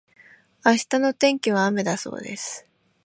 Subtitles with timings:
[0.65, 2.65] 明日の天気は雨だそうです。